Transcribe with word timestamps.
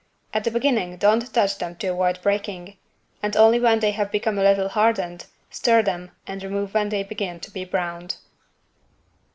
At 0.33 0.45
the 0.45 0.49
beginning 0.49 0.97
don't 0.97 1.31
touch 1.31 1.59
them 1.59 1.75
to 1.75 1.85
avoid 1.89 2.23
breaking, 2.23 2.75
and 3.21 3.37
only 3.37 3.59
when 3.59 3.81
they 3.81 3.91
have 3.91 4.11
become 4.11 4.39
a 4.39 4.43
little 4.43 4.69
hardened 4.69 5.25
stir 5.51 5.83
them 5.83 6.09
and 6.25 6.41
remove 6.41 6.73
when 6.73 6.89
they 6.89 7.03
begin 7.03 7.39
to 7.39 7.51
be 7.51 7.65
browned. 7.65 8.15